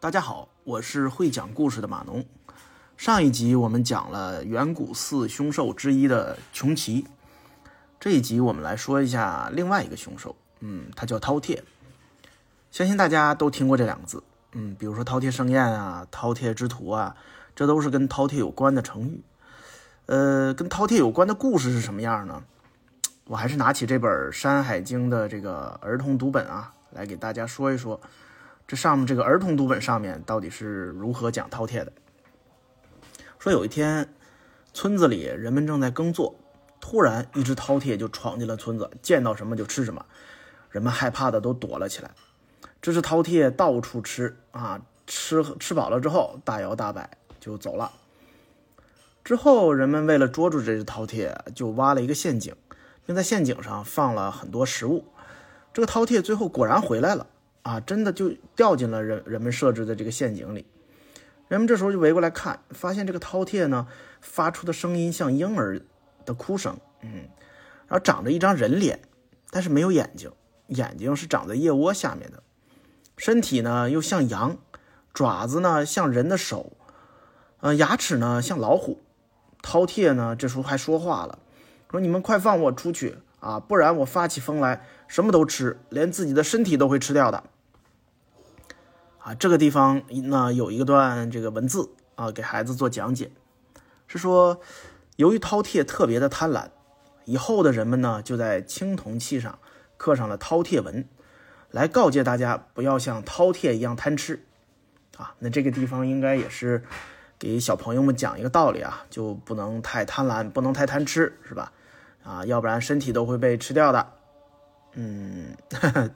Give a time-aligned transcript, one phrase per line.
[0.00, 2.24] 大家好，我是会讲故事的马农。
[2.96, 7.04] 上一集我们讲了远古四凶兽之一的穷奇，
[7.98, 11.60] 这一集我们来说一下另外一个凶兽，嗯，它叫饕餮。
[12.70, 14.22] 相信大家都听过这两个字，
[14.52, 17.16] 嗯，比如说饕餮盛宴啊、饕餮之徒啊，
[17.56, 19.20] 这都是跟饕餮有关的成语。
[20.06, 22.44] 呃，跟饕餮有关的故事是什么样呢？
[23.24, 28.00] 我还是拿起这本《山海经》的这个儿童读本啊，来给大家说一说。
[28.68, 31.92] 这上面这个儿童读本上面到底是如何讲饕餮的？
[33.38, 34.12] 说有一天，
[34.74, 36.34] 村子里人们正在耕作，
[36.78, 40.04] 突然一只饕餮就闯进了村子，见到什么就吃什么，
[40.68, 42.10] 人们害怕的都躲了起来。
[42.82, 47.08] 这只饕餮到处吃啊，吃吃饱了之后大摇大摆
[47.40, 47.90] 就走了。
[49.24, 52.54] 之后人们为了捉住这只饕餮，就挖了一个陷阱，
[53.06, 55.06] 并在陷阱上放了很多食物。
[55.72, 57.26] 这个饕餮最后果然回来了。
[57.62, 60.66] 啊，真的就掉进了人人们设置的这个陷阱里。
[61.48, 63.86] 人们这时候就围过来看，发现这个饕餮呢
[64.20, 65.80] 发出的声音像婴儿
[66.24, 67.28] 的哭声，嗯，
[67.86, 69.00] 然后长着一张人脸，
[69.50, 70.30] 但是没有眼睛，
[70.66, 72.42] 眼睛是长在腋窝下面的，
[73.16, 74.58] 身体呢又像羊，
[75.14, 76.76] 爪子呢像人的手，
[77.60, 79.00] 呃，牙齿呢像老虎。
[79.62, 81.38] 饕餮呢这时候还说话了，
[81.90, 87.44] 说：“你们快放我出去啊，不然我发起疯来什么都吃，连自己的身体都会吃掉的。”
[89.20, 93.30] 啊，这个地方呢有一个段这个文字啊，给孩子做讲解，
[94.06, 94.60] 是说
[95.16, 96.68] 由于饕餮特别的贪婪，
[97.24, 99.58] 以后的人们呢就在青铜器上
[99.96, 101.06] 刻上了饕餮纹，
[101.70, 104.44] 来告诫大家不要像饕餮一样贪吃。
[105.16, 106.84] 啊，那这个地方应该也是
[107.38, 111.72] 给小朋友们讲一个道理啊，就不能太贪婪，不能太贪吃，是吧？
[112.28, 114.06] 啊，要不然身体都会被吃掉的。
[114.92, 115.56] 嗯，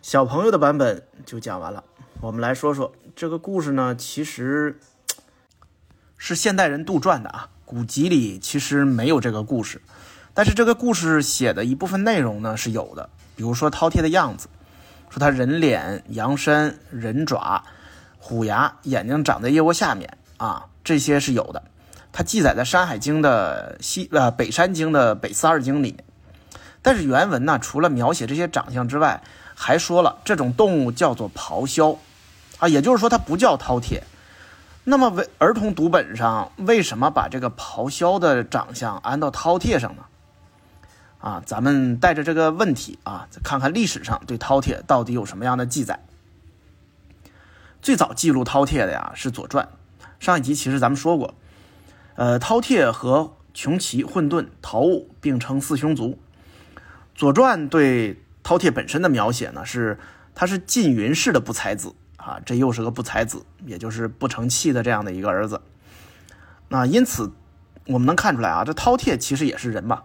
[0.00, 1.82] 小朋友的版本就讲完了。
[2.20, 4.78] 我们来说说这个故事呢，其实
[6.16, 9.82] 是现代人杜撰的啊，古籍里其实没有这个故事，
[10.32, 14.48] 但是这个故事写的一部分内容呢是有的，比如说饕餮的样子，
[15.10, 17.64] 说他人脸、羊身、人爪、
[18.18, 21.62] 虎牙，眼睛长在腋窝下面啊，这些是有的，
[22.16, 25.98] 它记载在《山海经》的西呃北山经的北四二经里，
[26.80, 29.22] 但是原文呢，除了描写这些长相之外，
[29.54, 31.98] 还说了这种动物叫做咆哮。
[32.56, 34.00] 啊，也就是说它不叫饕餮。
[34.84, 40.04] 那么为儿童读本上为什么把这个咆哮的长相安到饕餮上呢？
[41.18, 46.00] 啊，咱们带着这个问题啊，看看历史上对饕餮到底有什么样的记载。
[47.82, 49.68] 最早记录饕餮的呀是《左传》，
[50.24, 51.34] 上一集其实咱们说过，
[52.16, 56.18] 呃，饕餮和穷奇、混沌、陶物并称四凶族。
[57.14, 59.98] 《左传》对饕餮本身的描写呢是，
[60.34, 61.94] 他是晋云氏的不才子。
[62.16, 65.60] 啊，这又是个不才子，也就是不成器的这样的一个儿子。
[66.68, 67.30] 那因此，
[67.86, 70.02] 我们能看出来啊，这饕餮其实也是人嘛。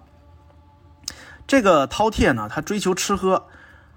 [1.48, 3.48] 这个饕餮呢，他追求吃喝，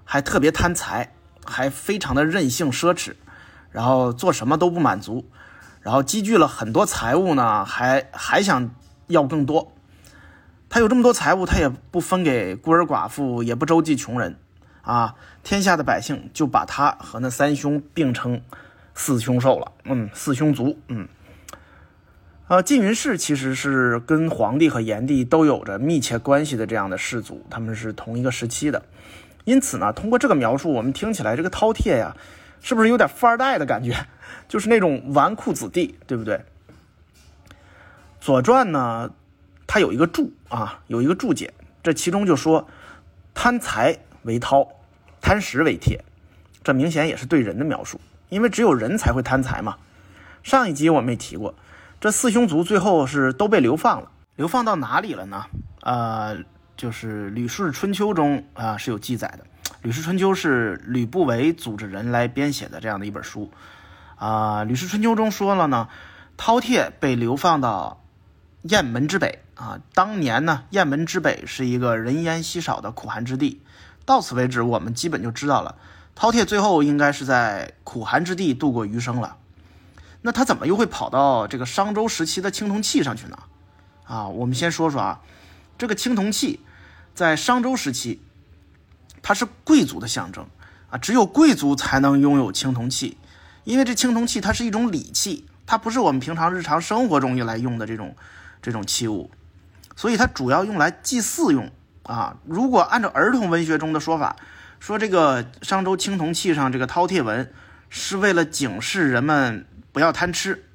[0.03, 1.13] 还特别贪财，
[1.45, 3.13] 还非常的任性奢侈，
[3.69, 5.29] 然后做什么都不满足，
[5.85, 8.71] 然后积聚了很多财物呢，还还想
[9.05, 9.71] 要更多。
[10.67, 14.35] 他有这么多财物，他也不分给孤儿寡妇，也不周济穷人。
[14.81, 15.13] 啊，
[15.43, 18.41] 天下的百姓就把他和那三兄并称
[18.95, 19.73] 四凶兽了。
[19.83, 20.75] 嗯，四凶族。
[20.87, 21.07] 嗯，
[22.47, 28.81] 呃，缙云氏其实是跟皇帝和炎帝都有着密切关系的这样的氏族，他们是同一个时期的。
[29.43, 32.17] 因此呢，通过这个描述，我们听起来这个饕餮呀，
[32.65, 33.95] 是不是有点富二代的感觉？
[34.49, 36.37] 就是那种纨绔子弟，对不对？
[38.19, 39.11] 《左传》呢，
[39.67, 41.53] 它有一个注啊，有一个注解，
[41.83, 42.67] 这其中就说
[43.35, 43.99] 贪财。
[44.23, 44.67] 为饕，
[45.21, 45.99] 贪食为餮，
[46.63, 49.77] 这明显也是对人的描述，因为只有人才会贪财嘛。
[50.41, 51.53] 上一集我们也提过，
[52.01, 55.45] 这四兄族最后是都被流放了，流放到哪里了呢？
[55.81, 56.35] 呃，
[56.75, 59.43] 就是《吕氏春秋》中啊是有记载的，
[59.85, 63.51] 《吕氏春秋》是吕不韦组织人来编写的这样的一本书
[64.15, 65.89] 啊，《吕氏春秋》中说了呢，
[66.35, 68.01] 饕餮被流放到
[68.63, 73.61] 雁门之北啊，当年呢，雁门之北是一个人烟稀少的苦寒之地。
[74.05, 75.75] 到此为止，我们基本就知道了，
[76.17, 79.37] 饕餮最后应该是在苦寒之地度过余生了。
[80.23, 83.37] 那他怎么又会跑到这个商周时期的青铜器上去呢？
[84.05, 85.21] 啊，我们先说说啊，
[85.77, 86.61] 这个青铜器
[87.13, 88.23] 在商周时期，
[89.27, 90.45] 它是贵族的象征
[90.91, 93.17] 啊，只有贵族才能拥有青铜器，
[93.63, 98.15] 因为这青铜器它是一种礼器，它不是我们平常日常生活中用来用的这种
[98.61, 99.31] 这种器物，
[99.95, 101.71] 所以它主要用来祭祀用。
[102.03, 104.35] 啊，如果按照儿童文学中的说法，
[104.79, 107.51] 说这个商周青铜器上这个饕餮纹
[107.89, 110.65] 是为了警示人们不要贪吃，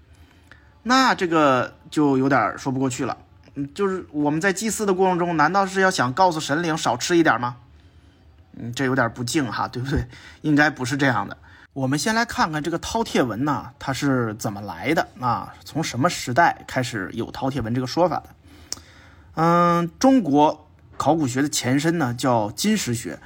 [0.82, 3.16] 那这个就有点说不过去了。
[3.54, 7.58] 嗯，就是我们在祭祀的过程中，难道是要想告诉神灵少吃一点吗？
[8.56, 10.06] 嗯，这有点不敬哈，对不对？
[10.42, 11.36] 应该不是这样的。
[11.72, 15.54] 我们先来看看这个饕餮纹呢，它是怎么来的啊？
[15.64, 18.24] 从什么时代开始有饕餮纹这个说法的？
[19.34, 23.20] 嗯，中国考古学的前身呢叫金石学，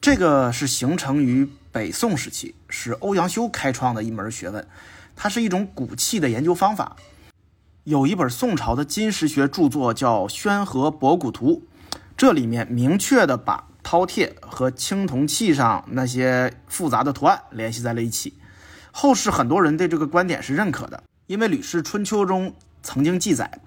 [0.00, 4.66] 这个是形成于北宋时期，是欧阳修开创的一门学问，
[5.14, 6.96] 它是一种骨器的研究方法。
[7.84, 11.62] 有一本宋朝的金石学著作叫《宣和博古图》，
[12.16, 18.34] 这里面明确的把饕餮和青铜器上那些复杂的图案联系在了一起。
[18.92, 23.60] 后世很多人对这个观点是认可的，因为《吕氏春秋》中曾经记载。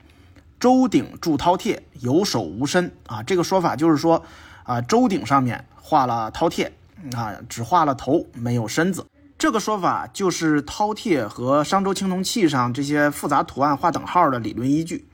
[0.59, 3.21] 周鼎铸饕餮，有手无身啊！
[3.21, 4.23] 这个说法就是说，
[4.63, 6.69] 啊，周鼎上面画了饕餮，
[7.17, 9.05] 啊，只画了头，没有身子。
[9.37, 15.05] 这个说法就是饕餮和商周青铜器上这些复杂图案画等号的理论依据。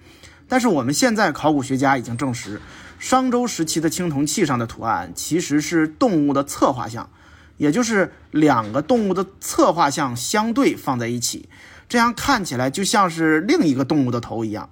[0.49, 2.59] 但是我们现在考古学家已经证实，
[2.99, 7.09] 商周时期的青铜器上的图案其实是动物的侧画像，
[7.55, 11.47] 也就是两个动物的侧画像相对放在一起，
[11.87, 14.69] 这样看起来就像是另一个动物的头一样。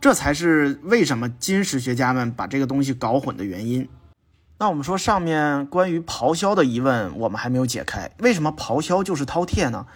[0.00, 3.88] 这才是为什么金石学家们把这个东西搞混的原因。
[4.58, 8.10] 那我们说上面关于咆哮的疑问，我们还没有解开。
[8.18, 9.86] 为什么咆哮就是饕餮呢？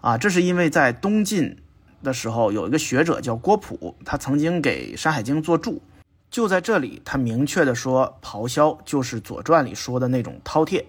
[0.00, 1.58] 啊，这是因为在东晋
[2.02, 5.82] 的时候，有一个学者叫郭璞，他曾经给《山海经》作注，
[6.30, 10.84] 就在这里，他明确的说，咆哮就是《左传》里说的那种饕餮。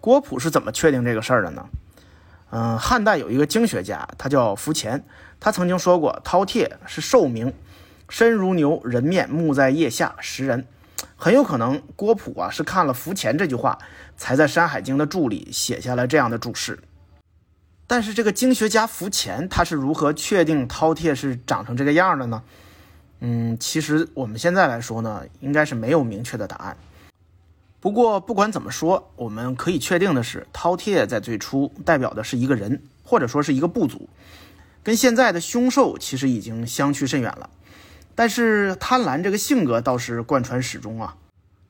[0.00, 1.68] 郭璞是怎么确定这个事儿的呢？
[2.50, 5.04] 嗯，汉代有一个经学家，他叫苻潜。
[5.40, 7.52] 他曾经说过，饕餮是兽名，
[8.08, 10.66] 身如牛，人面，目在腋下，食人。
[11.14, 13.78] 很有可能郭璞啊是看了苻潜这句话，
[14.16, 16.78] 才在《山海经》的注里写下了这样的注释。
[17.88, 22.42] 但是这个经学家苻潜他是如何确定饕餮是长成这个样的呢？
[23.20, 26.76] 嗯，其实我们现在来说呢，应该是没有明确的答案。
[27.80, 34.08] 不过不管怎么说，我们可以确定的是，饕餮在最初代表的是一个人，或者说是一个部族。
[34.84, 37.48] 跟现在的凶兽其实已经相去甚远了，
[38.14, 41.16] 但是贪婪这个性格倒是贯穿始终啊。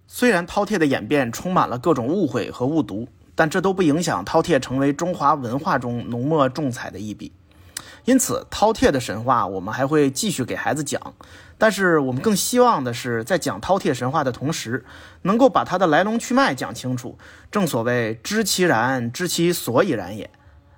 [0.06, 3.06] 虽然饕餮的演变充满了各种误会和误读，
[3.38, 7.31] 但这都不影响饕餮成为中华文化中浓墨重彩的一笔。
[8.05, 11.00] 因此，饕餮的神话我们还会继续给孩子讲，
[11.56, 14.85] 但是我们更希望的是在讲饕餮神话的同时，
[15.23, 17.17] 能够把它的来龙去脉讲清楚。
[17.52, 20.29] 正所谓知其然，知其所以然也。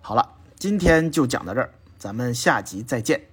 [0.03, 0.29] 好了，
[0.59, 1.73] 今天就讲到这儿。
[1.97, 3.30] 咱们下集再见。